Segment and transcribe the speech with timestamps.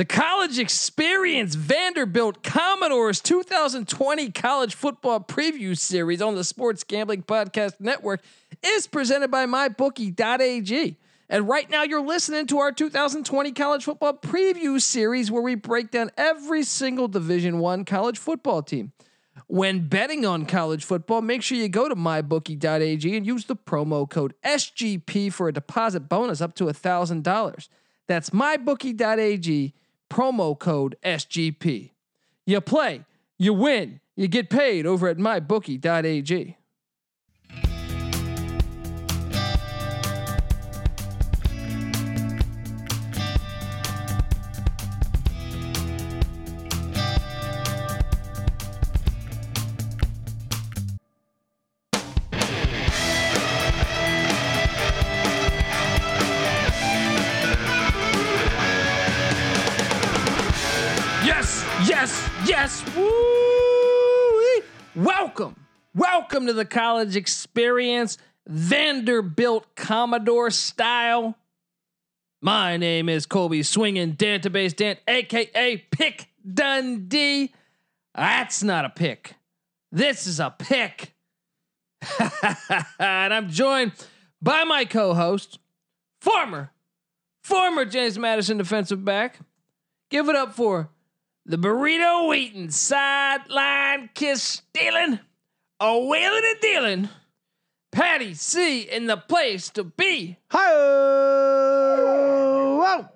[0.00, 7.74] The college experience Vanderbilt Commodores 2020 college football preview series on the Sports Gambling Podcast
[7.80, 8.22] Network
[8.62, 10.96] is presented by mybookie.ag.
[11.28, 15.90] And right now you're listening to our 2020 college football preview series where we break
[15.90, 18.92] down every single Division 1 college football team.
[19.48, 24.08] When betting on college football, make sure you go to mybookie.ag and use the promo
[24.08, 27.68] code SGP for a deposit bonus up to $1,000.
[28.06, 29.74] That's mybookie.ag
[30.10, 31.92] promo code SGP.
[32.46, 33.04] You play,
[33.38, 36.56] you win, you get paid over at mybookie.ag.
[61.30, 62.96] Yes, yes, yes.
[62.96, 64.62] Woo!
[64.96, 65.54] Welcome.
[65.94, 71.38] Welcome to the college experience, Vanderbilt Commodore style.
[72.42, 77.54] My name is Colby Swinging Database Dan, aka Pick Dundee.
[78.12, 79.34] That's not a pick.
[79.92, 81.14] This is a pick.
[82.98, 83.92] and I'm joined
[84.42, 85.60] by my co-host,
[86.20, 86.72] former,
[87.44, 89.38] former James Madison defensive back.
[90.10, 90.90] Give it up for
[91.50, 95.18] the burrito eating, sideline kiss stealing,
[95.80, 97.08] a wheeling and dealing.
[97.90, 100.36] Patty C in the place to be.
[100.52, 100.72] Hi.
[102.78, 103.08] Whoa.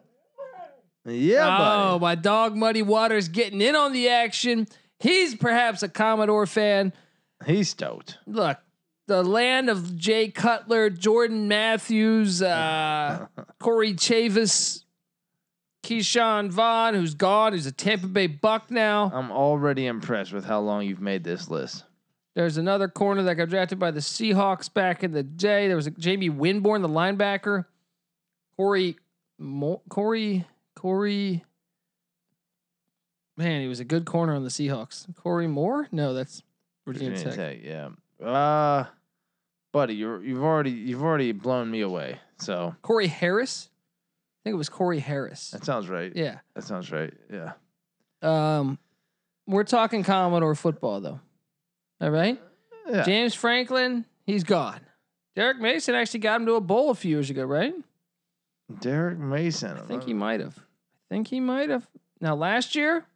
[1.06, 4.66] Yeah, oh, my dog Muddy Waters getting in on the action.
[4.98, 6.92] He's perhaps a Commodore fan.
[7.46, 8.18] He's stoked.
[8.26, 8.58] Look,
[9.06, 13.26] the land of Jay Cutler, Jordan Matthews, uh,
[13.60, 14.83] Corey Chavous,
[15.84, 19.10] Ke'Shawn Vaughn, who's gone, who's a Tampa Bay Buck now.
[19.14, 21.84] I'm already impressed with how long you've made this list.
[22.34, 25.68] There's another corner that got drafted by the Seahawks back in the day.
[25.68, 27.66] There was a Jamie Winborn, the linebacker.
[28.56, 28.96] Corey,
[29.38, 31.44] Mo- Corey, Corey.
[33.36, 35.06] Man, he was a good corner on the Seahawks.
[35.16, 35.86] Corey Moore?
[35.92, 36.42] No, that's
[36.86, 37.60] Virginia, Virginia Tech.
[37.60, 38.26] Tech, yeah.
[38.26, 38.86] Uh,
[39.70, 42.20] buddy, you're you've already you've already blown me away.
[42.38, 43.68] So Corey Harris.
[44.44, 45.50] I think it was Corey Harris.
[45.52, 46.12] that sounds right.
[46.14, 46.38] Yeah.
[46.54, 47.14] That sounds right.
[47.32, 47.52] Yeah.
[48.20, 48.78] Um,
[49.46, 51.20] we're talking Commodore football though.
[52.02, 52.38] All right.
[52.86, 53.04] Yeah.
[53.04, 54.80] James Franklin, he's gone.
[55.34, 57.72] Derek Mason actually got him to a bowl a few years ago, right?
[58.80, 59.78] Derek Mason.
[59.78, 60.58] I think he might have.
[60.58, 61.86] I think he might have.
[62.20, 63.06] Now last year,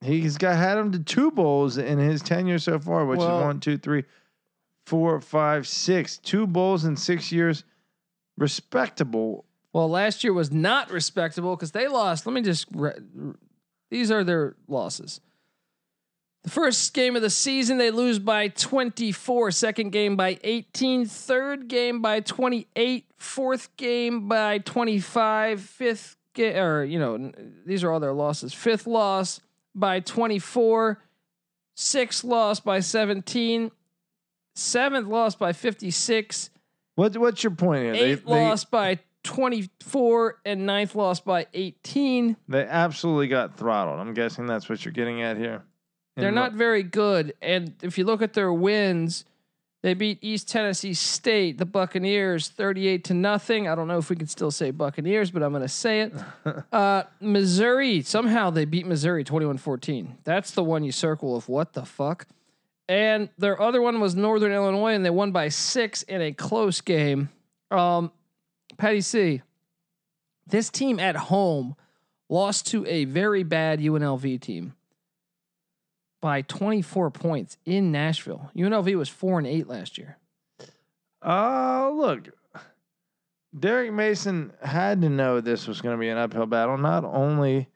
[0.00, 3.44] He's got had him to two bowls in his tenure so far, which Well- is
[3.44, 4.02] one, two, three,
[4.84, 6.18] four, five, six.
[6.18, 7.62] Two bowls in six years.
[8.36, 9.44] Respectable.
[9.72, 12.26] Well, last year was not respectable because they lost.
[12.26, 12.66] Let me just.
[12.74, 12.94] Re-
[13.90, 15.20] these are their losses.
[16.44, 19.52] The first game of the season, they lose by 24.
[19.52, 21.06] Second game by 18.
[21.06, 23.06] Third game by 28.
[23.16, 25.60] Fourth game by 25.
[25.60, 27.32] Fifth game, or, you know,
[27.64, 28.52] these are all their losses.
[28.52, 29.40] Fifth loss
[29.74, 30.98] by 24.
[31.74, 33.70] Sixth loss by 17.
[34.54, 36.50] Seventh loss by 56.
[36.94, 37.94] What what's your point here?
[37.94, 40.40] Eighth loss by 24.
[40.44, 42.36] And ninth loss by 18.
[42.48, 44.00] They absolutely got throttled.
[44.00, 45.62] I'm guessing that's what you're getting at here.
[46.16, 47.34] They're In not the- very good.
[47.40, 49.24] And if you look at their wins,
[49.82, 53.66] they beat East Tennessee State, the Buccaneers, 38 to nothing.
[53.66, 56.12] I don't know if we can still say Buccaneers, but I'm going to say it.
[56.72, 60.18] Uh, Missouri, somehow they beat Missouri 21 14.
[60.24, 62.26] That's the one you circle of what the fuck.
[62.88, 66.80] And their other one was Northern Illinois, and they won by six in a close
[66.80, 67.28] game.
[67.70, 68.10] Um,
[68.76, 69.42] Patty C,
[70.46, 71.76] this team at home
[72.28, 74.74] lost to a very bad UNLV team
[76.20, 78.50] by 24 points in Nashville.
[78.56, 80.16] UNLV was 4 and 8 last year.
[81.20, 82.28] Oh, look.
[83.58, 86.78] Derek Mason had to know this was going to be an uphill battle.
[86.78, 87.68] Not only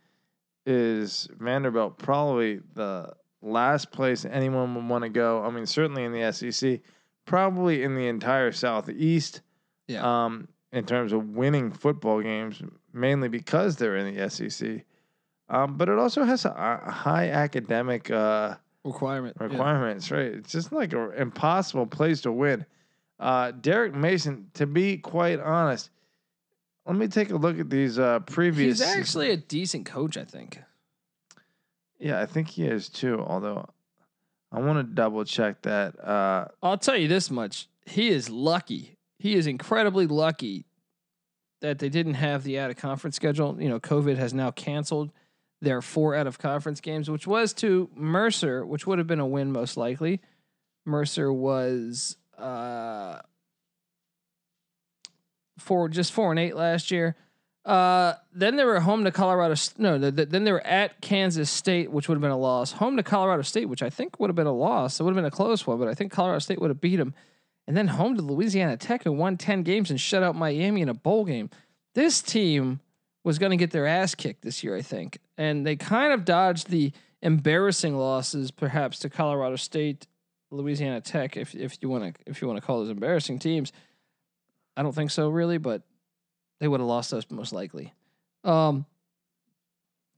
[0.64, 6.12] is Vanderbilt probably the last place anyone would want to go, I mean, certainly in
[6.12, 6.80] the SEC,
[7.26, 9.42] probably in the entire Southeast.
[9.86, 10.24] Yeah.
[10.24, 14.84] Um, in terms of winning football games, mainly because they're in the SEC.
[15.48, 19.36] Um, but it also has a, a high academic uh, Requirement.
[19.40, 20.26] requirements, right?
[20.26, 22.66] It's just like an impossible place to win.
[23.18, 25.90] Uh, Derek Mason, to be quite honest,
[26.84, 28.78] let me take a look at these uh, previous.
[28.78, 30.60] He's actually a decent coach, I think.
[31.98, 33.20] yeah, I think he is too.
[33.26, 33.68] Although
[34.52, 35.98] I want to double check that.
[35.98, 37.68] Uh, I'll tell you this much.
[37.86, 38.95] He is lucky.
[39.18, 40.66] He is incredibly lucky
[41.60, 43.60] that they didn't have the out of conference schedule.
[43.60, 45.10] You know, COVID has now canceled
[45.62, 49.26] their four out of conference games, which was to Mercer, which would have been a
[49.26, 50.20] win most likely.
[50.84, 53.18] Mercer was uh,
[55.58, 57.16] four, just four and eight last year.
[57.64, 59.56] Uh, then they were home to Colorado.
[59.76, 62.72] No, th- th- then they were at Kansas State, which would have been a loss.
[62.72, 65.00] Home to Colorado State, which I think would have been a loss.
[65.00, 66.96] It would have been a close one, but I think Colorado State would have beat
[66.96, 67.12] them.
[67.66, 70.88] And then home to Louisiana Tech, who won ten games and shut out Miami in
[70.88, 71.50] a bowl game.
[71.94, 72.80] This team
[73.24, 76.24] was going to get their ass kicked this year, I think, and they kind of
[76.24, 76.92] dodged the
[77.22, 80.06] embarrassing losses, perhaps to Colorado State,
[80.50, 83.72] Louisiana Tech, if if you want to if you want to call those embarrassing teams.
[84.76, 85.82] I don't think so, really, but
[86.60, 87.94] they would have lost us most likely.
[88.44, 88.86] Um,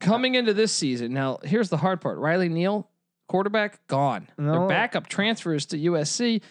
[0.00, 2.88] coming into this season, now here's the hard part: Riley Neal,
[3.28, 4.28] quarterback, gone.
[4.36, 6.42] Their backup transfers to USC.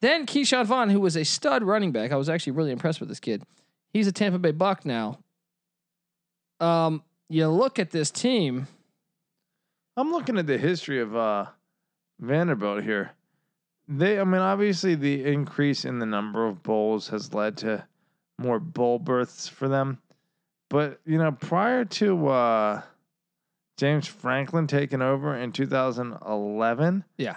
[0.00, 3.08] Then Ke'Shawn Vaughn, who was a stud running back, I was actually really impressed with
[3.08, 3.42] this kid.
[3.92, 5.18] He's a Tampa Bay Buck now.
[6.60, 8.66] Um, you look at this team.
[9.96, 11.46] I'm looking at the history of uh,
[12.20, 13.10] Vanderbilt here.
[13.88, 17.84] They, I mean, obviously the increase in the number of bowls has led to
[18.38, 19.98] more bowl berths for them.
[20.70, 22.82] But you know, prior to uh,
[23.78, 27.36] James Franklin taking over in 2011, Yeah.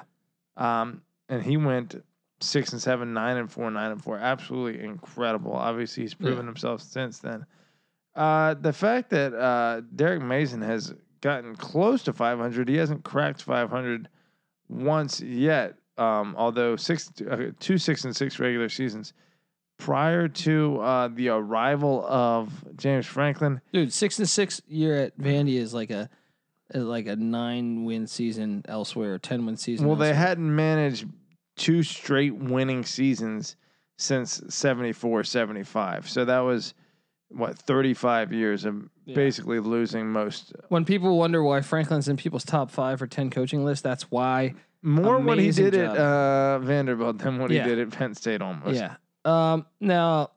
[0.57, 2.03] um, and he went
[2.41, 5.53] six and seven, nine and four, nine and four, absolutely incredible.
[5.53, 7.45] Obviously, he's proven himself since then.
[8.15, 13.41] Uh, the fact that uh, Derek Mason has gotten close to 500, he hasn't cracked
[13.43, 14.09] 500
[14.69, 15.75] once yet.
[15.97, 19.13] Um, although six, uh, two six and six regular seasons
[19.77, 25.55] prior to uh, the arrival of James Franklin, Dude, six and six year at Vandy
[25.55, 26.09] is like a
[26.73, 29.85] like a nine win season elsewhere, ten win season.
[29.87, 31.05] well, they hadn't managed
[31.61, 33.55] two straight winning seasons
[33.97, 36.09] since 74 75.
[36.09, 36.73] So that was
[37.29, 39.15] what 35 years of Yeah.
[39.15, 43.63] basically losing most when people wonder why Franklin's in people's top five or ten coaching
[43.63, 44.53] list that's why.
[44.81, 47.63] more what he Amazing did at uh, Vanderbilt than what Yeah.
[47.63, 48.75] he did at Penn State almost.
[48.75, 48.95] Yeah.
[49.23, 49.65] Um.
[49.79, 50.31] Now,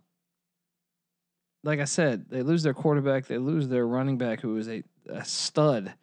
[1.64, 3.26] like I said, they lose their quarterback.
[3.26, 5.94] They lose their running back, who is a, a stud.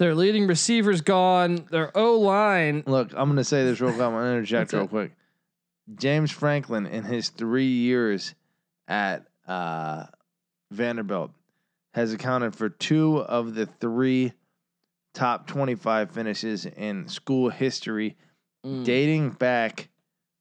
[0.00, 1.66] Their leading receivers gone.
[1.70, 2.84] Their O line.
[2.86, 4.00] Look, I'm going to say this real quick.
[4.02, 5.12] I'm going to interject real quick.
[5.94, 8.34] James Franklin, in his three years
[8.88, 10.06] at uh,
[10.70, 11.32] Vanderbilt,
[11.92, 14.32] has accounted for two of the three
[15.12, 18.16] top 25 finishes in school history
[18.64, 18.84] Mm.
[18.84, 19.88] dating back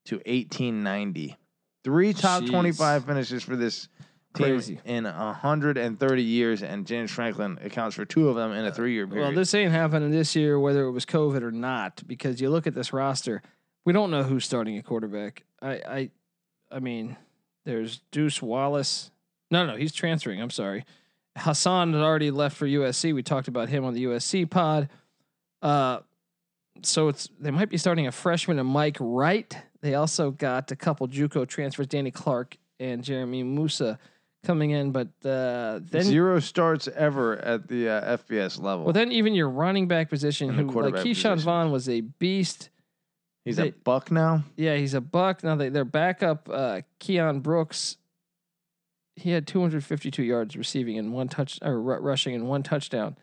[0.03, 1.37] to 1890.
[1.85, 2.49] Three top Jeez.
[2.49, 3.87] 25 finishes for this
[4.33, 4.79] Crazy.
[4.85, 9.07] in 130 years, and James Franklin accounts for two of them in a three year
[9.07, 9.25] period.
[9.25, 12.67] Well, this ain't happening this year, whether it was COVID or not, because you look
[12.67, 13.41] at this roster,
[13.85, 15.43] we don't know who's starting at quarterback.
[15.61, 16.09] I, I,
[16.71, 17.17] I mean,
[17.65, 19.11] there's Deuce Wallace.
[19.51, 20.41] No, no, he's transferring.
[20.41, 20.85] I'm sorry.
[21.35, 23.13] Hassan had already left for USC.
[23.13, 24.89] We talked about him on the USC pod.
[25.61, 25.99] Uh,
[26.83, 29.57] so it's they might be starting a freshman and Mike Wright.
[29.81, 33.99] They also got a couple JUCO transfers, Danny Clark and Jeremy Moussa
[34.43, 38.85] coming in, but uh, then Zero starts ever at the uh, FBS level.
[38.85, 41.39] well, then even your running back position, who like Ke'Shawn position.
[41.39, 42.69] Vaughn was a beast.
[43.45, 44.43] He's they- a buck now.
[44.55, 45.43] Yeah, he's a buck.
[45.43, 47.97] Now they their backup, uh, Keon Brooks.
[49.15, 53.17] He had 252 yards receiving and one touch or ru- rushing and one touchdown.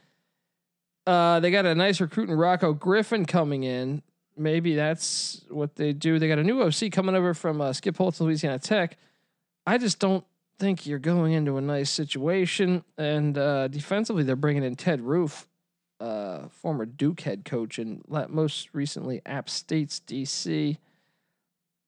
[1.07, 4.03] Uh, they got a nice recruit in Rocko Griffin coming in.
[4.37, 6.19] Maybe that's what they do.
[6.19, 8.99] They got a new OC coming over from uh, Skip Holtz, Louisiana Tech.
[9.67, 10.25] I just don't
[10.59, 12.85] think you're going into a nice situation.
[12.99, 15.49] And uh, defensively, they're bringing in Ted Roof,
[16.01, 20.79] uh, former Duke head coach, and most recently App State's DC.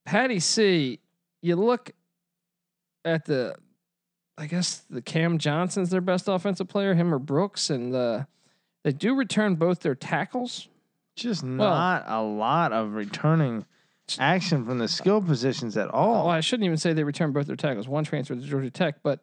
[0.04, 1.00] Patty C,
[1.42, 1.90] you look
[3.04, 3.54] at the,
[4.36, 8.24] I guess the Cam Johnson's their best offensive player, him or Brooks, and uh,
[8.84, 10.68] they do return both their tackles.
[11.14, 13.66] Just not a lot of returning
[14.18, 16.26] action from the skill positions at all.
[16.26, 17.88] Oh, I shouldn't even say they return both their tackles.
[17.88, 19.22] One transferred to Georgia Tech, but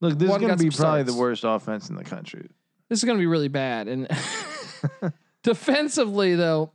[0.00, 1.12] Look, this is going to be probably starts.
[1.12, 2.48] the worst offense in the country.
[2.88, 3.88] this is going to be really bad.
[3.88, 4.08] And
[5.42, 6.72] defensively, though,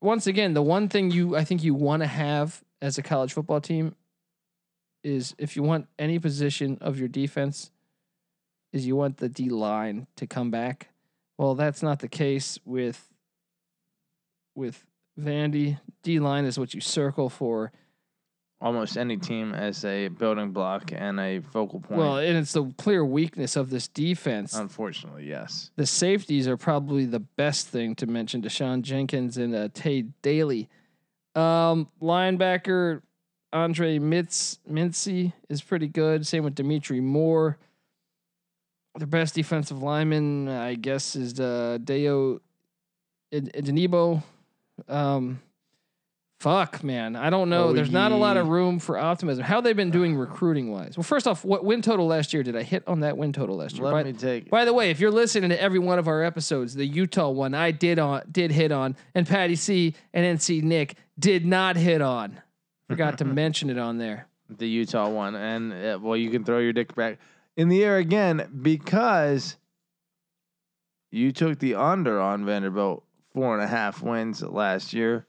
[0.00, 3.32] once again, the one thing you I think you want to have as a college
[3.32, 3.94] football team
[5.04, 7.70] is if you want any position of your defense,
[8.72, 10.88] is you want the D line to come back.
[11.38, 13.08] Well, that's not the case with
[14.54, 14.84] with
[15.18, 15.78] Vandy.
[16.02, 17.72] D line is what you circle for.
[18.60, 21.98] Almost any team as a building block and a focal point.
[21.98, 24.54] Well, and it's the clear weakness of this defense.
[24.54, 25.72] Unfortunately, yes.
[25.74, 28.40] the safeties are probably the best thing to mention.
[28.40, 30.68] Dashaun Jenkins and uh, Tae Daley.
[31.34, 33.02] Um, linebacker
[33.52, 36.26] Andre Mitz Mincy is pretty good.
[36.26, 37.58] Same with Dimitri Moore.
[38.96, 42.40] their best defensive lineman, I guess, is uh, Dayo
[43.32, 44.22] Odeyingbo.
[44.88, 45.40] Um,
[46.40, 47.66] fuck, man, I don't know.
[47.68, 49.44] Oh, There's not a lot of room for optimism.
[49.44, 50.96] How they been doing recruiting wise?
[50.96, 52.42] Well, first off, what win total last year?
[52.42, 53.84] Did I hit on that win total last year?
[53.84, 54.50] Let By- me take.
[54.50, 57.54] By the way, if you're listening to every one of our episodes, the Utah one
[57.54, 62.00] I did on did hit on, and Patty C and NC Nick did not hit
[62.02, 62.40] on.
[62.88, 64.26] Forgot to mention it on there.
[64.50, 67.18] the Utah one, and uh, well, you can throw your dick back
[67.56, 69.56] in the air again because
[71.10, 75.26] you took the under on Vanderbilt four and a half wins last year.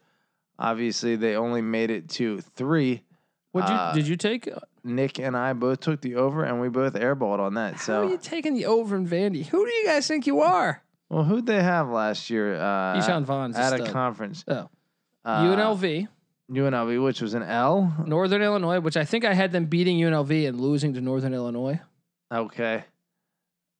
[0.59, 3.03] Obviously, they only made it to three.
[3.51, 4.49] What you Uh, did you take?
[4.83, 7.73] Nick and I both took the over, and we both airballed on that.
[7.75, 9.45] How So, are you taking the over in Vandy?
[9.47, 10.81] Who do you guys think you are?
[11.09, 12.55] well, who'd they have last year?
[12.55, 13.91] Uh, Ke'Shawn Vaughn's at a stud.
[13.93, 14.43] conference.
[14.47, 14.69] Oh.
[15.25, 16.07] Uh, UNLV,
[16.51, 17.93] UNLV, which was an L.
[18.05, 21.79] Northern Illinois, which I think I had them beating UNLV and losing to Northern Illinois,
[22.31, 22.83] Okay.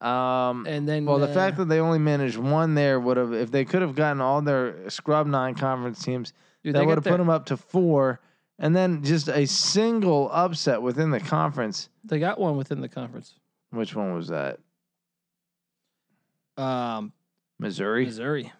[0.04, 3.32] Um, and then Well, the uh, fact that they only managed one there would have,
[3.34, 7.06] if they could have gotten all their scrub non-conference teams, dude, that they would have
[7.06, 8.20] put them up to four,
[8.60, 11.90] and then just a single upset within the conference.
[12.04, 13.36] they got one within the conference.
[13.72, 14.60] Which one was that?
[16.58, 17.14] Um,
[17.58, 18.06] Missouri.
[18.06, 18.52] Missouri,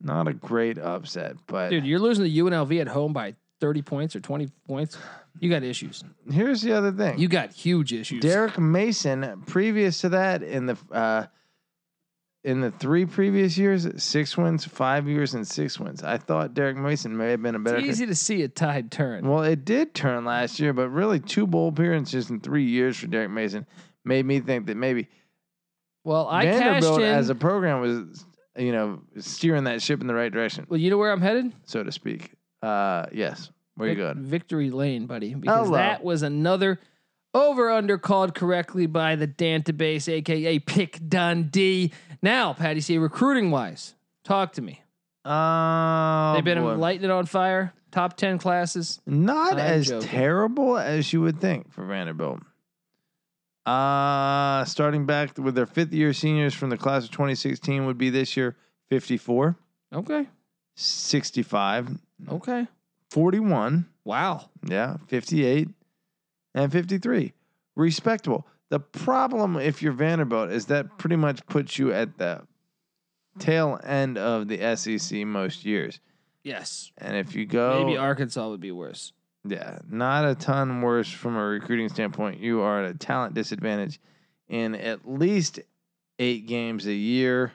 [0.00, 4.16] Not a great upset, but dude, you're losing to UNLV at home by 30 points
[4.16, 4.96] or 20 points.
[5.40, 6.02] You got issues.
[6.30, 7.18] here's the other thing.
[7.18, 8.20] You got huge issues.
[8.20, 11.26] Derek Mason, previous to that, in the uh,
[12.44, 16.02] in the three previous years, six wins, five years, and six wins.
[16.02, 17.78] I thought Derek Mason may have been a better.
[17.78, 19.28] it's easy to see a tide turn.
[19.28, 23.06] Well, it did turn last year, but really two bowl appearances in three years for
[23.06, 23.66] Derek Mason
[24.04, 25.08] made me think that maybe
[26.04, 28.24] Well, I Vanderbilt as a program was,
[28.56, 31.52] you know, steering that ship in the right direction, well, you know where I'm headed?
[31.64, 32.32] so to speak.
[32.62, 33.50] Uh, yes.
[33.76, 34.22] Where you going?
[34.22, 35.34] Victory lane, buddy.
[35.34, 35.76] Because Hello.
[35.78, 36.80] that was another
[37.34, 41.92] over under called correctly by the database, aka Pick Dundee.
[42.22, 44.82] Now, Patty C, recruiting wise, talk to me.
[45.24, 46.74] Uh, They've been boy.
[46.74, 47.72] lighting it on fire.
[47.92, 49.00] Top ten classes.
[49.06, 50.08] not I'm as joking.
[50.08, 52.40] terrible as you would think for Vanderbilt.
[53.64, 58.08] Uh, starting back with their fifth year seniors from the class of 2016 would be
[58.10, 58.56] this year
[58.88, 59.56] 54,
[59.94, 60.26] Okay.
[60.80, 61.98] 65,
[62.30, 62.66] Okay.
[63.10, 63.86] 41.
[64.04, 64.48] Wow.
[64.64, 65.68] Yeah, 58
[66.54, 67.32] and 53.
[67.76, 68.46] Respectable.
[68.70, 72.42] The problem if you're Vanderbilt is that pretty much puts you at the
[73.38, 76.00] tail end of the SEC most years.
[76.44, 76.92] Yes.
[76.98, 79.12] And if you go Maybe Arkansas would be worse.
[79.44, 82.40] yeah, not a ton worse from a recruiting standpoint.
[82.40, 83.98] You are at a talent disadvantage
[84.48, 85.60] in at least
[86.18, 87.52] eight games a year,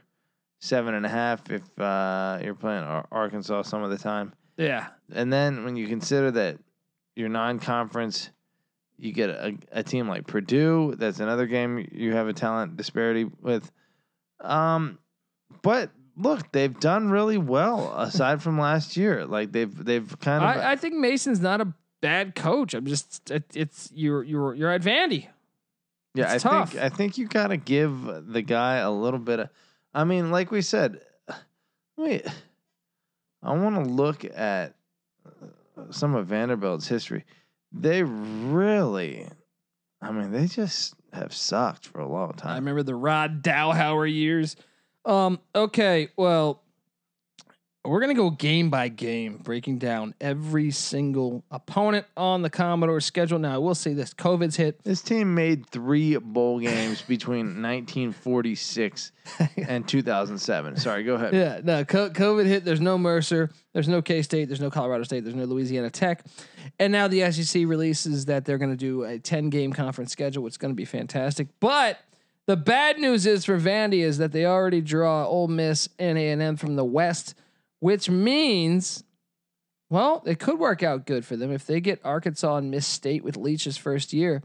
[0.63, 4.31] seven and a half if uh, you're playing Ar- Arkansas some of the time.
[4.55, 4.87] Yeah.
[5.13, 6.57] And then when you consider that
[7.17, 8.29] your non-conference,
[8.97, 10.95] you get a, a team like Purdue.
[10.97, 13.69] That's another game you have a talent disparity with.
[14.39, 14.99] Um,
[15.63, 19.25] but look, they've done really well aside from last year.
[19.25, 22.73] Like they've they've kind of I, I think Mason's not a bad coach.
[22.73, 25.27] I'm just it, it's you're you're you're at Vandy.
[26.13, 26.31] yeah.
[26.31, 26.71] I tough.
[26.71, 29.49] think I think you gotta give the guy a little bit of.
[29.93, 31.01] I mean, like we said,
[31.97, 32.25] wait.
[33.41, 34.73] I want to look at
[35.25, 37.25] uh, some of Vanderbilt's history.
[37.71, 39.27] They really,
[40.01, 42.53] I mean, they just have sucked for a long time.
[42.53, 44.55] I remember the Rod Dowhower years.
[45.05, 46.62] Um, okay, well,
[47.85, 53.39] we're gonna go game by game, breaking down every single opponent on the Commodore schedule.
[53.39, 54.83] Now, I will say this: COVID's hit.
[54.83, 59.11] This team made three bowl games between 1946
[59.67, 60.77] and 2007.
[60.77, 61.33] Sorry, go ahead.
[61.33, 62.63] Yeah, no, COVID hit.
[62.63, 63.49] There's no Mercer.
[63.73, 64.45] There's no K State.
[64.45, 65.23] There's no Colorado State.
[65.23, 66.23] There's no Louisiana Tech.
[66.79, 70.43] And now the SEC releases that they're going to do a 10 game conference schedule,
[70.43, 71.47] which is going to be fantastic.
[71.59, 71.99] But
[72.45, 76.57] the bad news is for Vandy is that they already draw Ole Miss and A&M
[76.57, 77.35] from the West,
[77.83, 79.03] which means,
[79.89, 83.25] well, it could work out good for them if they get Arkansas and Miss State
[83.25, 84.41] with Leach's first year.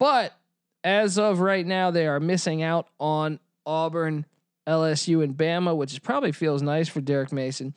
[0.00, 0.32] But
[0.82, 4.26] as of right now, they are missing out on Auburn,
[4.66, 7.72] LSU, and Bama, which is probably feels nice for Derek Mason.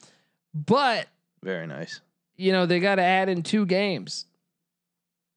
[0.55, 1.05] But
[1.43, 2.01] Very nice.
[2.35, 4.25] you know they got to add in two games.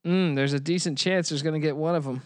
[0.06, 2.22] Mm, there's a decent chance there's going to get one of them.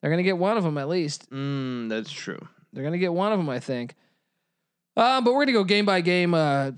[0.00, 1.28] They're going to get one of them at least.
[1.30, 2.40] Mm, that's true.
[2.72, 3.94] They're going to get one of them, I think.
[4.96, 6.72] Uh, but we're to go game by game, uh,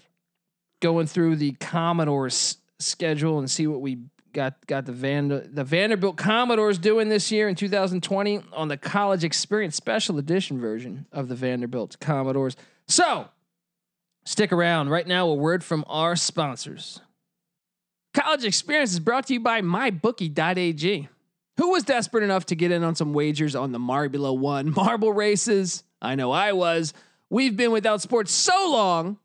[0.81, 3.99] going through the Commodores schedule and see what we
[4.33, 9.25] got got the Van the Vanderbilt Commodores doing this year in 2020 on the College
[9.25, 12.57] Experience Special Edition version of the Vanderbilt Commodores.
[12.87, 13.29] So
[14.25, 14.91] stick around.
[14.91, 17.01] Right now, a word from our sponsors.
[18.15, 21.09] College Experience is brought to you by MyBookie.ag.
[21.59, 25.13] Who was desperate enough to get in on some wagers on the Marbula One marble
[25.13, 25.83] races?
[26.03, 26.93] I know I was.
[27.31, 29.19] We've been without sports so long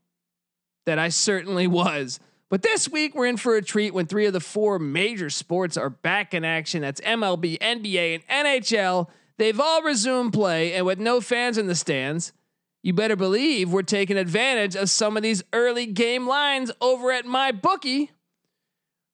[0.86, 2.20] that I certainly was.
[2.50, 5.78] But this week we're in for a treat when three of the four major sports
[5.78, 6.82] are back in action.
[6.82, 9.08] That's MLB, NBA, and NHL.
[9.38, 12.34] They've all resumed play, and with no fans in the stands,
[12.84, 17.26] you better believe we're taking advantage of some of these early game lines over at
[17.26, 18.12] my bookie.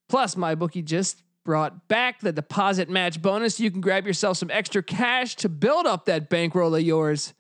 [0.10, 3.60] Plus, my bookie just brought back the deposit match bonus.
[3.60, 7.34] You can grab yourself some extra cash to build up that bankroll of yours.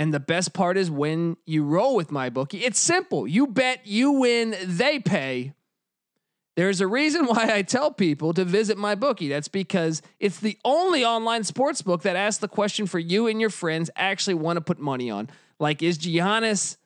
[0.00, 3.28] And the best part is when you roll with my bookie, it's simple.
[3.28, 5.52] You bet, you win, they pay.
[6.56, 9.28] There's a reason why I tell people to visit my bookie.
[9.28, 13.42] That's because it's the only online sports book that asks the question for you and
[13.42, 15.28] your friends actually want to put money on.
[15.58, 16.78] Like, is Giannis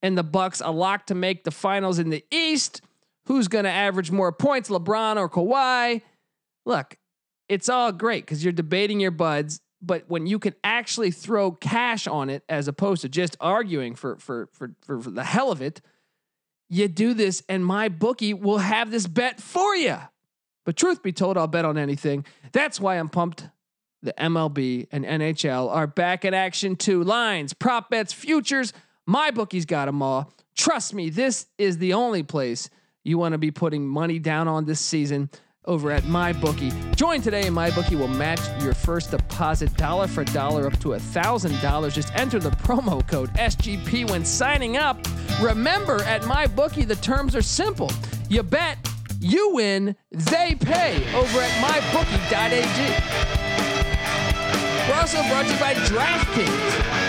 [0.00, 2.80] and the Bucks a lock to make the finals in the East?
[3.26, 6.00] Who's going to average more points, LeBron or Kawhi?
[6.64, 6.96] Look,
[7.50, 12.06] it's all great because you're debating your buds, but when you can actually throw cash
[12.06, 15.60] on it as opposed to just arguing for for for for, for the hell of
[15.60, 15.80] it,
[16.68, 19.98] you do this, and my bookie will have this bet for you.
[20.64, 22.24] But truth be told, I'll bet on anything.
[22.52, 23.48] That's why I'm pumped.
[24.04, 27.04] The MLB and NHL are back in action too.
[27.04, 28.72] Lines, prop bets, futures.
[29.06, 30.32] My bookie's got them all.
[30.56, 32.68] Trust me, this is the only place
[33.04, 35.30] you want to be putting money down on this season
[35.64, 36.96] over at MyBookie.
[36.96, 40.98] Join today and MyBookie will match your first deposit dollar for dollar up to a
[40.98, 41.92] $1,000.
[41.92, 44.98] Just enter the promo code SGP when signing up.
[45.40, 47.90] Remember, at MyBookie, the terms are simple.
[48.28, 48.78] You bet,
[49.20, 53.42] you win, they pay over at MyBookie.ag.
[54.88, 57.02] We're also brought to you by DraftKings.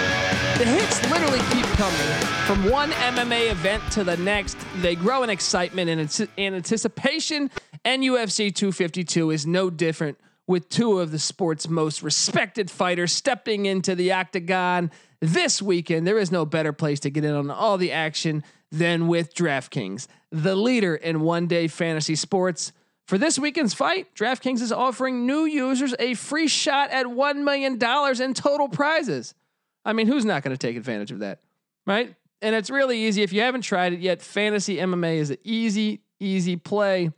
[0.59, 4.55] The hits literally keep coming from one MMA event to the next.
[4.81, 7.49] They grow in excitement and in anticipation,
[7.85, 10.17] and UFC 252 is no different.
[10.45, 16.17] With two of the sport's most respected fighters stepping into the octagon this weekend, there
[16.17, 20.55] is no better place to get in on all the action than with DraftKings, the
[20.55, 22.73] leader in one day fantasy sports.
[23.07, 27.73] For this weekend's fight, DraftKings is offering new users a free shot at $1 million
[27.73, 29.33] in total prizes.
[29.85, 31.39] I mean, who's not going to take advantage of that?
[31.85, 32.15] Right?
[32.41, 33.23] And it's really easy.
[33.23, 37.11] If you haven't tried it yet, fantasy MMA is an easy, easy play.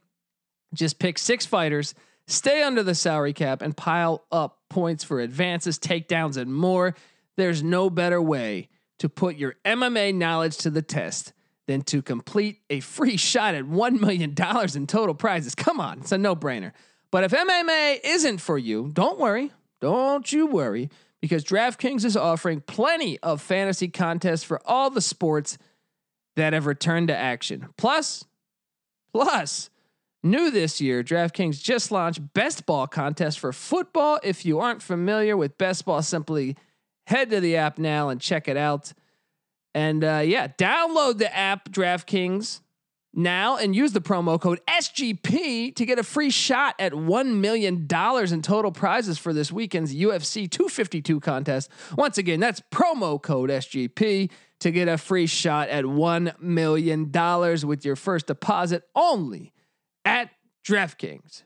[0.75, 1.95] Just pick six fighters,
[2.27, 6.95] stay under the salary cap, and pile up points for advances, takedowns, and more.
[7.37, 11.33] There's no better way to put your MMA knowledge to the test
[11.67, 14.35] than to complete a free shot at $1 million
[14.75, 15.55] in total prizes.
[15.55, 16.71] Come on, it's a no brainer.
[17.11, 19.51] But if MMA isn't for you, don't worry.
[19.81, 20.89] Don't you worry
[21.21, 25.57] because DraftKings is offering plenty of fantasy contests for all the sports
[26.35, 27.67] that have returned to action.
[27.77, 28.25] Plus,
[29.13, 29.69] plus,
[30.25, 34.19] new this year, DraftKings just launched Best Ball contest for football.
[34.23, 36.57] If you aren't familiar with Best Ball, simply
[37.07, 38.91] head to the app now and check it out.
[39.73, 42.61] And uh, yeah, download the app DraftKings
[43.13, 47.87] now and use the promo code SGP to get a free shot at $1 million
[47.87, 51.69] in total prizes for this weekend's UFC 252 contest.
[51.97, 57.11] Once again, that's promo code SGP to get a free shot at $1 million
[57.67, 59.53] with your first deposit only
[60.05, 60.29] at
[60.63, 61.43] DraftKings.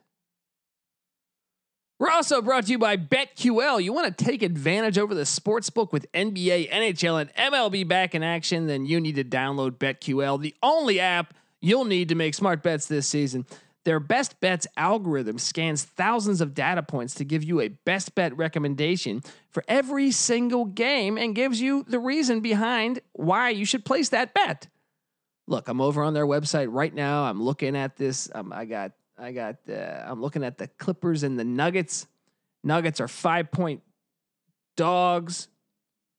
[2.00, 3.84] We're also brought to you by BetQL.
[3.84, 8.16] You want to take advantage over the sports book with NBA, NHL, and MLB back
[8.16, 8.68] in action?
[8.68, 12.86] Then you need to download BetQL, the only app you'll need to make smart bets
[12.86, 13.46] this season.
[13.84, 18.36] Their best bets algorithm scans thousands of data points to give you a best bet
[18.38, 24.10] recommendation for every single game and gives you the reason behind why you should place
[24.10, 24.68] that bet.
[25.50, 27.24] Look, I'm over on their website right now.
[27.24, 28.30] I'm looking at this.
[28.36, 32.06] Um, I got, I got, uh, I'm looking at the Clippers and the Nuggets.
[32.64, 33.82] Nuggets are five point
[34.78, 35.48] dogs,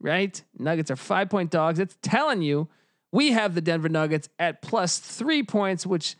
[0.00, 0.42] right?
[0.58, 1.78] Nuggets are five point dogs.
[1.78, 2.68] It's telling you
[3.12, 6.16] we have the Denver Nuggets at plus three points, which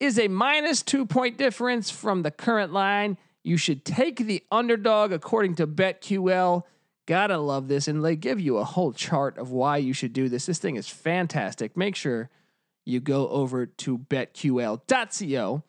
[0.00, 3.18] is a minus two point difference from the current line.
[3.42, 6.62] You should take the underdog according to BetQL.
[7.04, 7.88] Gotta love this.
[7.88, 10.46] And they give you a whole chart of why you should do this.
[10.46, 11.76] This thing is fantastic.
[11.76, 12.30] Make sure
[12.84, 15.62] you go over to betql.co.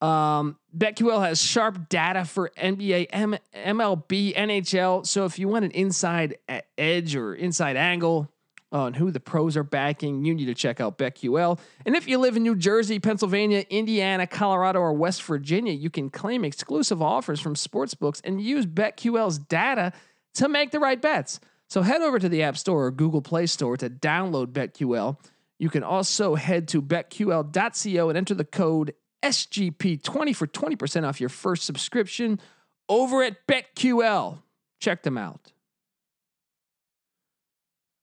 [0.00, 5.06] Um, BetQL has sharp data for NBA, M- MLB, NHL.
[5.06, 6.36] So if you want an inside
[6.76, 8.28] edge or inside angle,
[8.74, 11.58] on who the pros are backing, you need to check out BetQL.
[11.86, 16.10] And if you live in New Jersey, Pennsylvania, Indiana, Colorado, or West Virginia, you can
[16.10, 19.92] claim exclusive offers from sportsbooks and use BetQL's data
[20.34, 21.38] to make the right bets.
[21.68, 25.18] So head over to the App Store or Google Play Store to download BetQL.
[25.58, 31.28] You can also head to betql.co and enter the code SGP20 for 20% off your
[31.28, 32.40] first subscription
[32.88, 34.42] over at BetQL.
[34.80, 35.52] Check them out.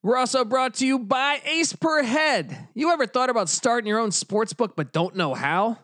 [0.03, 2.69] We're also brought to you by Ace Per Head.
[2.73, 5.77] You ever thought about starting your own sports book but don't know how?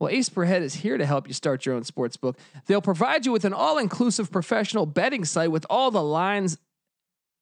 [0.00, 2.38] Well, Ace Per Head is here to help you start your own sports book.
[2.66, 6.56] They'll provide you with an all inclusive professional betting site with all the lines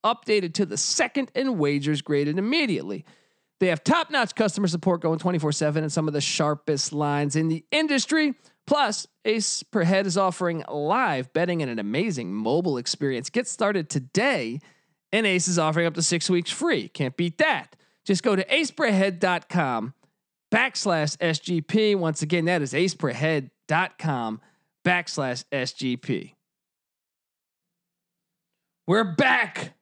[0.04, 3.04] updated to the second and wagers graded immediately.
[3.60, 7.36] They have top notch customer support going 24 7 and some of the sharpest lines
[7.36, 8.34] in the industry.
[8.66, 13.28] Plus, Ace Per Head is offering live betting and an amazing mobile experience.
[13.28, 14.60] Get started today,
[15.12, 16.88] and Ace is offering up to six weeks free.
[16.88, 17.76] Can't beat that.
[18.06, 19.92] Just go to aceperhead.com
[20.52, 21.96] backslash SGP.
[21.96, 24.40] Once again, that is aceperhead.com
[24.86, 26.34] backslash SGP.
[28.86, 29.74] We're back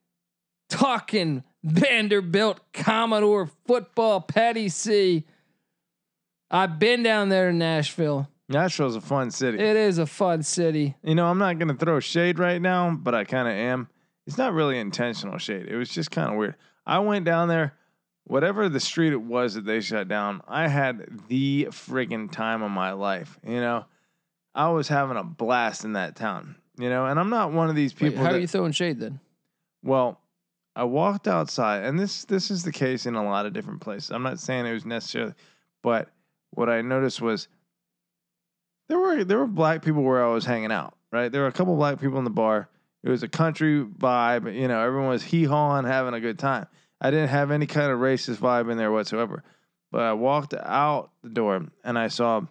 [0.68, 4.20] talking Vanderbilt Commodore football.
[4.20, 5.24] Patty C.
[6.50, 8.28] I've been down there in Nashville.
[8.48, 9.58] Nashville's a fun city.
[9.58, 10.96] It is a fun city.
[11.02, 13.88] You know, I'm not gonna throw shade right now, but I kind of am.
[14.26, 15.66] It's not really intentional shade.
[15.68, 16.54] It was just kind of weird.
[16.86, 17.74] I went down there,
[18.24, 20.40] whatever the street it was that they shut down.
[20.48, 23.38] I had the friggin' time of my life.
[23.46, 23.84] You know,
[24.54, 26.56] I was having a blast in that town.
[26.78, 28.18] You know, and I'm not one of these Wait, people.
[28.24, 29.20] how that, are you throwing shade then?
[29.82, 30.20] Well,
[30.78, 34.12] I walked outside, and this this is the case in a lot of different places.
[34.12, 35.34] I'm not saying it was necessarily,
[35.82, 36.08] but
[36.50, 37.48] what I noticed was
[38.88, 40.94] there were there were black people where I was hanging out.
[41.10, 42.68] Right, there were a couple black people in the bar.
[43.02, 44.54] It was a country vibe.
[44.54, 46.68] You know, everyone was hee hawing, having a good time.
[47.00, 49.42] I didn't have any kind of racist vibe in there whatsoever.
[49.90, 52.42] But I walked out the door and I saw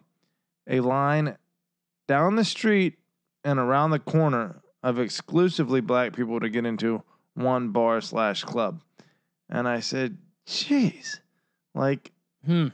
[0.67, 1.37] a line
[2.09, 2.97] down the street
[3.45, 7.03] and around the corner of exclusively black people to get into
[7.37, 8.81] one bar slash club.
[9.49, 11.19] And I said, "Jeez,
[11.73, 12.11] like
[12.45, 12.67] Hmm.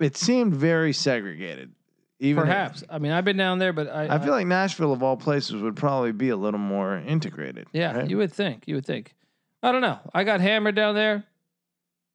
[0.00, 1.72] it seemed very segregated.
[2.20, 2.82] Even Perhaps.
[2.90, 5.62] I mean, I've been down there, but I, I feel like Nashville of all places
[5.62, 7.68] would probably be a little more integrated.
[7.72, 8.10] yeah, right?
[8.10, 8.64] you would think.
[8.66, 9.14] You would think.
[9.62, 9.98] I don't know.
[10.12, 11.22] I got hammered down there.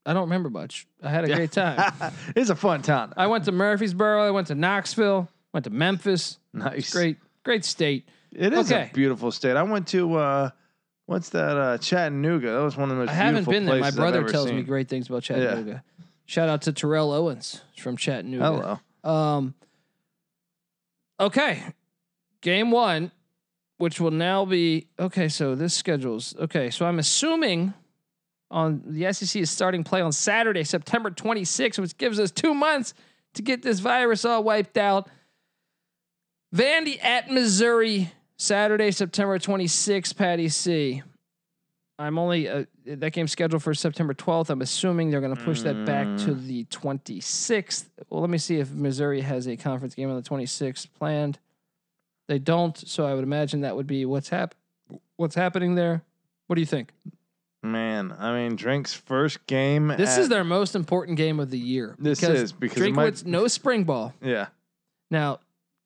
[0.06, 0.86] I don't remember much.
[1.02, 1.36] I had a Yeah.
[1.36, 1.94] great time.
[2.36, 3.14] it's a fun town.
[3.16, 4.28] I went to Murfreesboro.
[4.28, 5.30] I went to Knoxville.
[5.54, 6.38] Went to Memphis.
[6.52, 6.92] Nice.
[6.92, 8.06] Great, great state.
[8.34, 8.90] It is Okay.
[8.92, 9.56] a beautiful state.
[9.56, 10.50] I went to uh
[11.14, 12.52] what's that uh Chattanooga.
[12.52, 13.80] That was one of the most I haven't been there.
[13.80, 15.84] My brother tells me great things about Chattanooga.
[16.26, 18.80] Shout out to Terrell Owens from Chattanooga.
[19.04, 19.10] Hello.
[19.10, 19.54] Um.
[21.20, 21.64] Okay,
[22.42, 23.12] game one,
[23.78, 25.30] which will now be okay.
[25.30, 26.72] So this schedule's okay.
[26.72, 27.74] So I'm assuming
[28.50, 32.96] on the SEC is starting play on Saturday, September 26th, which gives us two months
[33.36, 35.10] to get this virus all wiped out.
[36.56, 40.16] Vandy at Missouri, Saturday, September 26th.
[40.16, 41.02] Patty C.
[42.00, 44.50] I'm only uh, that game's scheduled for September 12th.
[44.50, 47.86] I'm assuming they're going to push that back to the 26th.
[48.10, 51.38] Well, let me see if Missouri has a conference game on the 26th planned.
[52.28, 54.56] They don't, so I would imagine that would be what's hap-
[55.18, 56.02] what's happening there.
[56.48, 56.90] What do you think?
[57.62, 59.88] Man, I mean Drink's first game.
[59.90, 61.96] This at- is their most important game of the year.
[62.00, 64.14] This because is because it might- no spring ball.
[64.22, 64.48] Yeah.
[65.12, 65.40] Now,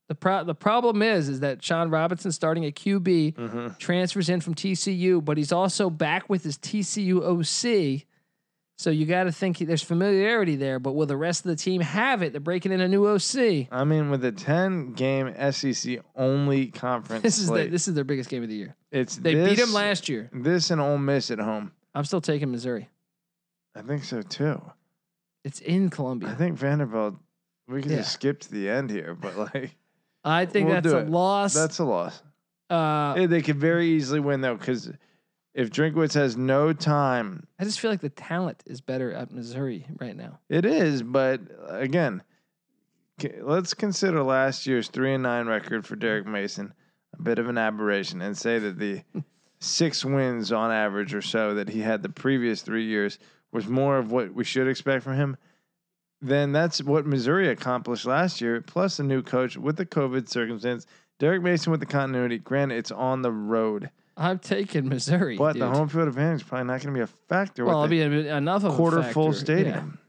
[0.07, 4.41] the pro- the problem is is that Shawn Robinson starting at QB hmm transfers in
[4.41, 8.05] from TCU, but he's also back with his TCU OC.
[8.79, 11.81] So you got to think there's familiarity there, but will the rest of the team
[11.81, 12.31] have it?
[12.31, 13.67] They're breaking in a new OC.
[13.71, 18.03] I mean, with a ten game SEC only conference This is the, this is their
[18.03, 18.75] biggest game of the year.
[18.91, 20.29] it's They this, beat him last year.
[20.31, 21.71] This and Ole Miss at home.
[21.95, 22.87] I'm still taking Missouri.
[23.75, 24.61] I think so too.
[25.43, 26.29] It's in Columbia.
[26.29, 27.15] I think Vanderbilt.
[27.67, 27.97] We could Yeah.
[27.97, 29.75] just skip to the end here, but like
[30.23, 31.10] I think We'll that's do a it.
[31.10, 31.53] loss.
[31.53, 32.21] that's a loss.
[32.69, 34.91] uh, they could very easily win though, because
[35.53, 39.86] if Drinkwitz has no time, I just feel like the talent is better at Missouri
[39.99, 40.39] right now.
[40.49, 41.01] it is.
[41.01, 42.21] But again,
[43.21, 46.73] c- let's consider last year's three and nine record for Derek Mason
[47.17, 49.01] a bit of an aberration, and say that the
[49.60, 53.17] six wins on average or so that he had the previous three years
[53.51, 55.38] was more of what we should expect from him.
[56.21, 60.88] Then that's what Missouri accomplished last year, plus a new coach with the COVID circumstance.
[61.19, 62.38] Derek Mason with the continuity.
[62.38, 63.89] Granted, it's on the road.
[64.15, 65.38] I'm taking Missouri.
[65.38, 68.10] But the home field advantage is probably not going to be a factor well, it'll
[68.10, 69.99] be enough of a quarter full stadium.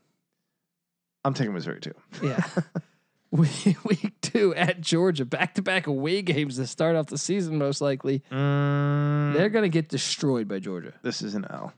[1.24, 1.94] I'm taking Missouri too.
[2.22, 2.42] Yeah.
[2.56, 2.82] yeah.
[3.30, 7.58] week, week two at Georgia, back to back away games to start off the season,
[7.58, 8.22] most likely.
[8.32, 10.94] Mm, They're going to get destroyed by Georgia.
[11.02, 11.74] this is an L.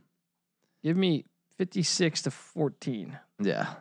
[0.85, 1.25] Give me
[1.59, 3.19] 56 to 14.
[3.40, 3.75] Yeah.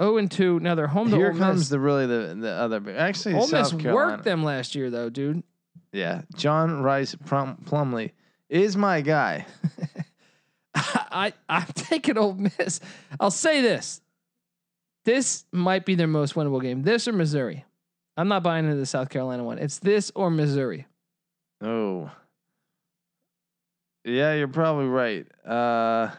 [0.00, 0.60] 0 and 2.
[0.60, 1.68] Now they're home to Here Ole comes Miss.
[1.70, 4.12] the really the the other big- actually Ole South Miss Carolina.
[4.12, 5.42] worked them last year, though, dude.
[5.92, 8.12] Yeah, John Rhys Plum, Plumlee
[8.48, 9.46] is my guy.
[10.74, 12.80] I I'm taking Ole Miss.
[13.20, 14.00] I'll say this:
[15.04, 16.82] this might be their most winnable game.
[16.82, 17.64] This or Missouri.
[18.16, 19.58] I'm not buying into the South Carolina one.
[19.58, 20.86] It's this or Missouri.
[21.62, 22.10] Oh.
[24.04, 25.26] Yeah, you're probably right.
[25.46, 26.10] Uh,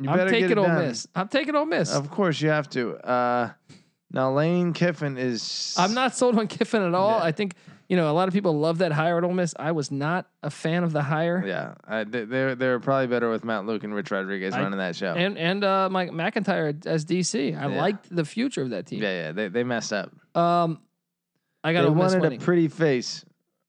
[0.00, 0.86] you I'm taking it Ole done.
[0.88, 1.06] Miss.
[1.14, 1.92] I'm taking Ole Miss.
[1.94, 2.96] Of course, you have to.
[2.96, 3.50] Uh,
[4.12, 5.74] now, Lane Kiffin is.
[5.78, 7.18] I'm not sold on Kiffin at all.
[7.18, 7.24] Yeah.
[7.24, 7.54] I think
[7.88, 9.54] you know a lot of people love that hire at Ole Miss.
[9.58, 11.44] I was not a fan of the hire.
[11.46, 14.78] Yeah, I, they, they're they're probably better with Matt Luke and Rich Rodriguez I- running
[14.78, 15.12] that show.
[15.14, 17.56] And and uh, Mike MacIntyre as DC.
[17.56, 17.80] I Yeah.
[17.80, 19.02] liked the future of that team.
[19.02, 20.10] yeah, yeah, they they messed up.
[20.36, 20.80] Um,
[21.62, 22.40] I got they Ole Miss wanted winning.
[22.40, 23.24] a pretty face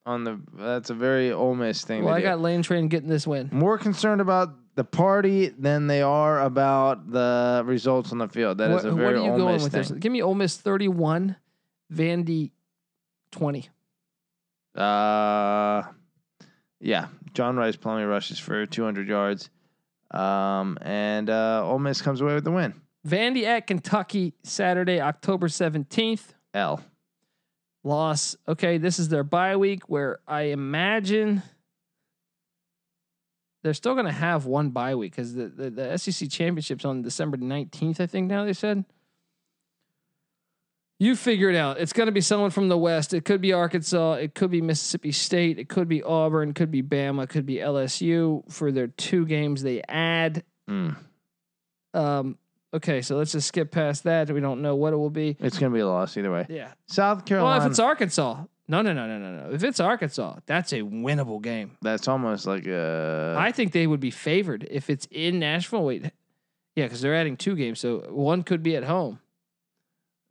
[0.06, 0.40] on the.
[0.54, 2.04] That's a very Ole Miss thing.
[2.04, 2.24] well, I do.
[2.26, 3.50] got Lane Train getting this win.
[3.52, 8.58] more concerned about the party than they are about the results on the field.
[8.58, 9.82] That is a very what are you Ole going Miss with thing.
[9.82, 9.92] this?
[9.92, 11.36] Give me Ole Miss 31,
[11.94, 12.50] Vandy
[13.32, 13.70] 20.
[14.74, 15.84] Uh,
[16.80, 19.52] yeah, John Rhys Plumlee rushes for 200 yards,
[20.10, 22.74] um, and uh, Ole Miss comes away with the win.
[23.08, 26.34] Vandy at Kentucky Saturday, October 17th.
[26.56, 26.84] L.
[27.84, 28.36] Loss.
[28.48, 31.44] Okay, this is their bye week where I imagine
[33.64, 37.02] they're still going to have one bye week because the, the, the SEC championship's on
[37.02, 38.86] December 19th, I think now they said.
[41.00, 41.80] You figure it out.
[41.80, 43.16] It's going to be someone from the West.
[43.16, 44.14] It could be Arkansas.
[44.14, 45.58] It could be Mississippi State.
[45.58, 46.50] It could be Auburn.
[46.50, 47.24] It could be Bama.
[47.24, 50.44] It could be LSU for their two games they add.
[50.70, 50.96] Mm.
[51.96, 52.38] Um,
[52.72, 54.30] okay, so let's just skip past that.
[54.30, 55.38] We don't know what it will be.
[55.40, 56.46] It's gonna be a loss either way.
[56.50, 56.74] Yeah.
[56.86, 57.58] South Carolina.
[57.58, 59.54] Well, if it's Arkansas, no, no, no, no, no, no.
[59.54, 61.78] If it's Arkansas, that's a winnable game.
[61.82, 63.36] that's almost like a.
[63.38, 65.84] I think they would be favored if it's in Nashville.
[65.84, 66.04] Wait,
[66.76, 69.20] yeah, because they're adding two games, so one could be at home.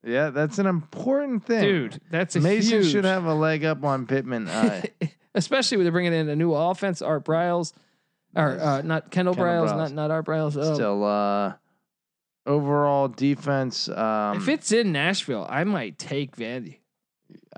[0.02, 3.84] yeah, that's an important thing, Dude, that's a Mason huge, should have a leg up
[3.84, 4.48] on Pittman.
[4.48, 4.82] Uh,
[5.34, 7.02] especially with bringing in a new offense.
[7.02, 7.74] Art Briles,
[8.34, 9.76] or uh, not Kendall, Kendall Briles, Briles.
[9.76, 10.56] not not Art Briles.
[10.56, 11.52] Um, still, uh,
[12.46, 13.90] overall defense.
[13.90, 16.79] Um, if it's in Nashville, I might take Vandy.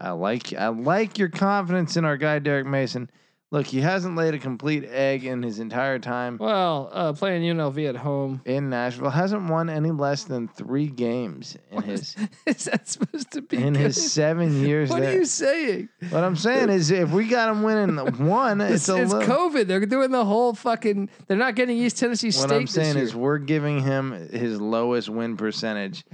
[0.03, 3.09] I like I like your confidence in our guy Derek Mason.
[3.53, 7.87] Look, he hasn't laid a complete egg in his entire time Well, uh, playing UNLV
[7.87, 8.41] at home.
[8.47, 9.11] in Nashville.
[9.11, 13.59] Hasn't won any less than three games in his Is that supposed to be?
[13.59, 13.83] in good?
[13.83, 15.11] his seven years What there.
[15.11, 15.91] are you saying?
[16.09, 19.29] what I'm saying is, if we got him winning one, It's, it's, a it's little.
[19.51, 19.67] COVID.
[19.67, 21.11] They're doing the whole fucking.
[21.27, 22.49] They're not getting East Tennessee State.
[22.49, 23.05] What I'm this saying year.
[23.05, 26.05] is, we're giving him his lowest win percentage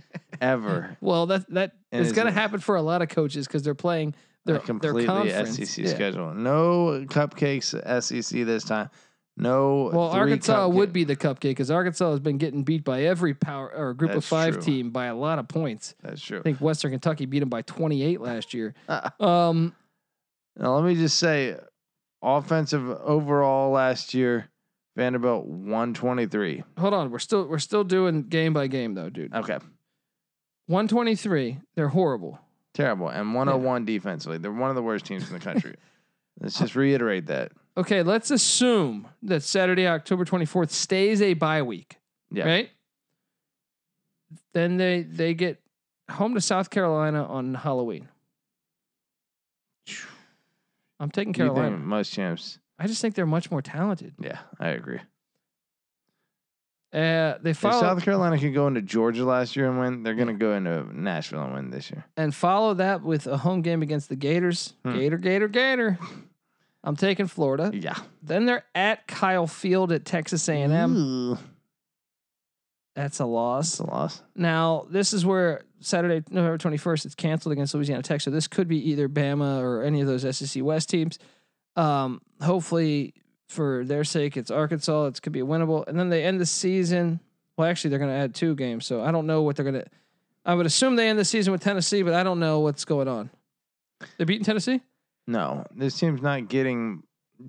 [0.40, 0.96] ever.
[1.00, 3.74] well, that that And is going to happen for a lot of coaches because they're
[3.74, 5.56] playing their completely their conference.
[5.70, 5.90] SEC Yeah.
[5.94, 6.34] schedule.
[6.34, 8.90] No cupcakes SEC this time.
[9.36, 9.90] No.
[9.92, 13.72] Well, Arkansas would be the cupcake because Arkansas has been getting beat by every power
[13.72, 14.62] or group of five true.
[14.62, 15.94] team by a lot of points.
[16.02, 16.38] That's true.
[16.40, 18.74] I think Western Kentucky beat them by 28 last year.
[19.20, 19.74] Um,
[20.56, 21.56] Now, let me just say,
[22.20, 24.48] offensive overall last year,
[24.96, 26.64] Vanderbilt 123.
[26.76, 29.32] hold on, we're still we're still doing game by game though, dude.
[29.32, 29.58] Okay.
[30.68, 32.38] 123, they're horrible.
[32.74, 33.08] Terrible.
[33.08, 34.38] And 101 defensively.
[34.38, 35.74] They're one of the worst teams in the country.
[36.40, 37.50] Let's just reiterate that.
[37.76, 41.96] Okay, let's assume that Saturday, October 24th stays a bye week.
[42.30, 42.44] Yeah.
[42.44, 42.70] Right?
[44.52, 45.60] Then they they get
[46.10, 48.08] home to South Carolina on Halloween.
[51.00, 51.70] I'm taking You Carolina.
[51.76, 52.58] think most champs.
[52.78, 54.14] I just think they're much more talented.
[54.20, 55.00] Yeah, I agree.
[56.92, 60.14] Uh, they If follow South Carolina could go into Georgia last year and win, they're
[60.14, 62.06] going to go into Nashville and win this year.
[62.16, 64.72] and follow that with a home game against the Gators.
[64.84, 64.94] Hmm.
[64.94, 65.98] Gator, Gator, Gator.
[66.82, 67.70] I'm taking Florida.
[67.74, 67.96] Yeah.
[68.22, 70.96] Then they're at Kyle Field at Texas A&M.
[70.96, 71.38] Ooh,
[72.94, 73.72] That's a loss.
[73.78, 74.22] That's a loss.
[74.34, 78.20] Now, this is where Saturday, November 21st, it's canceled against Louisiana Tech.
[78.22, 81.18] So this could be either Bama or any of those SEC West teams.
[81.76, 83.12] Um, hopefully,
[83.48, 85.06] for their sake, it's Arkansas.
[85.06, 85.86] It could be winnable.
[85.86, 87.20] And then they end the season.
[87.56, 88.86] Well, actually, they're going to add two games.
[88.86, 89.86] So I don't know what they're going to.
[90.44, 93.08] I would assume they end the season with Tennessee, but I don't know what's going
[93.08, 93.30] on.
[94.16, 94.80] They're beating Tennessee?
[95.26, 97.02] No, this team's not getting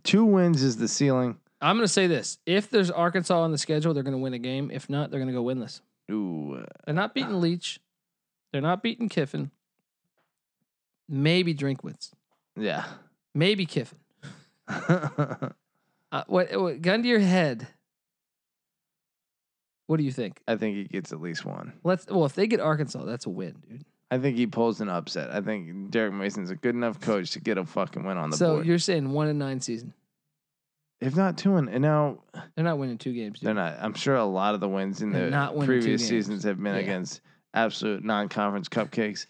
[0.04, 1.38] two wins is the ceiling.
[1.62, 2.40] I'm going to say this.
[2.46, 4.72] If there's Arkansas on the schedule, they're going to win a game.
[4.74, 5.82] If not, they're going to go winless.
[6.12, 7.80] Ooh, They're not beating Leach.
[8.52, 9.52] They're not beating Kiffin.
[11.08, 12.12] Maybe Drinkwitz.
[12.58, 12.86] yeah.
[13.36, 14.00] Maybe Kiffin.
[16.12, 16.82] Uh, what, what?
[16.82, 17.68] Gun to your head.
[19.88, 20.40] What do you think?
[20.48, 21.74] I think he gets at least one.
[21.84, 22.06] Let's.
[22.08, 23.86] Well, if they get Arkansas, that's a win, dude.
[24.12, 25.32] I think he pulls an upset.
[25.32, 28.38] I think Derek Mason's a good enough coach to get a fucking win on the
[28.38, 28.64] So board.
[28.66, 29.94] So you're saying one and nine season?
[31.00, 32.18] If not two and and now
[32.56, 33.40] They're not winning two games.
[33.40, 33.48] Dude.
[33.48, 33.78] they're not.
[33.80, 36.82] I'm sure a lot of the wins in They're the previous seasons have been Yeah.
[36.82, 37.22] against
[37.54, 39.26] absolute non-conference cupcakes.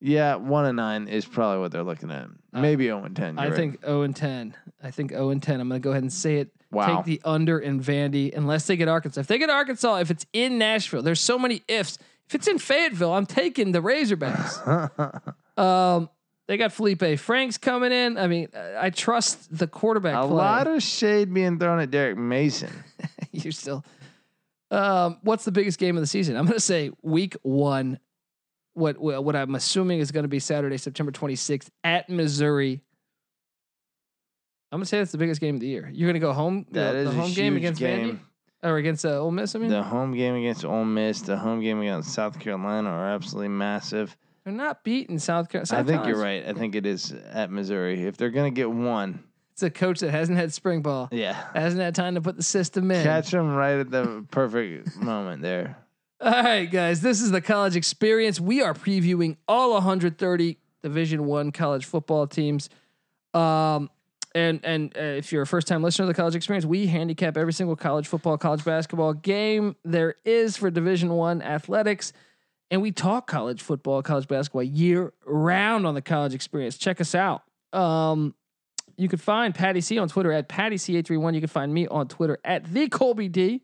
[0.00, 2.24] Yeah, one and nine is probably what they're looking at.
[2.52, 3.38] Uh, Maybe zero and ten.
[3.38, 4.56] I you're think zero and ten.
[4.82, 5.60] I think zero and ten.
[5.60, 6.50] I'm gonna go ahead and say it.
[6.70, 6.96] Wow.
[6.96, 9.20] Take the under in Vandy unless they get Arkansas.
[9.20, 11.98] If they get Arkansas, if it's in Nashville, there's so many ifs.
[12.28, 15.34] If it's in Fayetteville, I'm taking the Razorbacks.
[15.56, 16.08] Um,
[16.46, 18.16] they got Felipe Franks coming in.
[18.16, 20.14] I mean, I trust the quarterback.
[20.14, 20.36] A play.
[20.36, 22.70] lot of shade being thrown at Derek Mason.
[23.30, 23.84] You're still.
[24.70, 26.36] Um, what's the biggest game of the season?
[26.36, 27.98] I'm going to say week one.
[28.74, 32.82] What what I'm assuming is going to be Saturday, September 26th at Missouri.
[34.72, 35.90] I'm going to say that's the biggest game of the year.
[35.92, 36.66] You're going to go home.
[36.70, 38.16] That the, is the a home game huge against game.
[38.16, 38.18] Vandy
[38.62, 39.54] or against uh, Ole Miss.
[39.56, 43.08] I mean, The home game against Ole Miss, the home game against South Carolina are
[43.08, 44.16] absolutely massive.
[44.44, 45.80] they're not beating South Carolina.
[45.80, 46.46] I think you're right.
[46.46, 48.04] I think it is at Missouri.
[48.04, 51.80] If they're gonna get one, It's a coach that hasn't had spring ball, yeah, hasn't
[51.80, 53.02] had time to put the system in.
[53.02, 55.76] catch them right at the perfect moment there.
[56.22, 58.38] All right, guys, this is the college experience.
[58.38, 62.68] We are previewing all 130 Division One college football teams.
[63.32, 63.88] Um,
[64.34, 67.38] and and uh, if you're a first time listener to the college experience, we handicap
[67.38, 72.12] every single college football, college basketball game there is for Division One athletics,
[72.70, 76.76] and we talk college football, college basketball year round on the college experience.
[76.76, 77.44] Check us out.
[77.72, 78.34] Um,
[78.98, 81.34] you can find Patty C on Twitter at Patty C831.
[81.34, 83.62] You can find me on Twitter at the Colby D.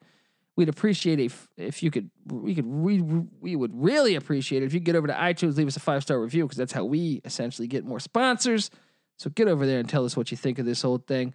[0.57, 4.75] We'd appreciate if, if you could we could we we would really appreciate it if
[4.75, 7.21] you get over to iTunes, leave us a five star review because that's how we
[7.25, 8.71] essentially get more sponsors.
[9.19, 11.35] So get over there and tell us what you think of this whole thing.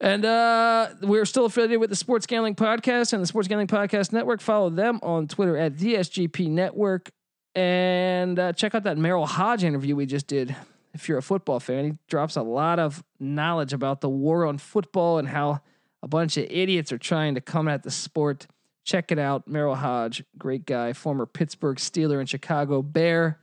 [0.00, 4.12] And uh, we're still affiliated with the Sports Gambling Podcast and the Sports Gambling Podcast
[4.12, 4.40] Network.
[4.40, 7.10] Follow them on Twitter at the SGP Network.
[7.54, 10.54] And uh, check out that Merril Hoge interview we just did.
[10.94, 14.58] If you're a football fan, he drops a lot of knowledge about the war on
[14.58, 15.60] football and how
[16.02, 18.46] a bunch of idiots are trying to come at the sport.
[18.84, 19.48] Check it out.
[19.48, 23.38] Merril Hoge, great guy, former Pittsburgh Steeler and Chicago Bear.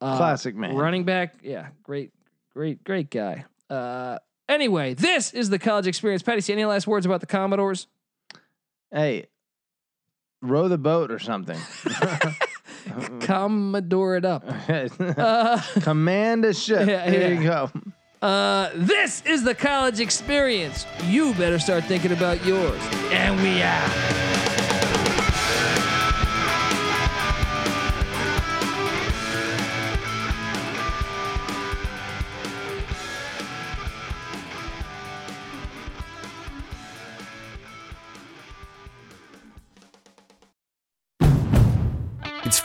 [0.00, 0.74] Uh, Classic man.
[0.74, 1.36] Running back.
[1.42, 2.12] Yeah, great,
[2.52, 3.44] great, great guy.
[3.70, 6.22] Uh, anyway, this is the college experience.
[6.22, 7.86] Patty, see any last words about the Commodores?
[8.90, 9.26] Hey,
[10.40, 11.58] row the boat or something.
[13.20, 14.44] Commodore it up.
[14.68, 16.88] Uh, Command a ship.
[16.88, 17.40] Yeah, there yeah.
[17.40, 17.70] you go.
[18.22, 20.86] Uh, this is the college experience.
[21.04, 22.80] You better start thinking about yours.
[23.10, 24.31] And we out.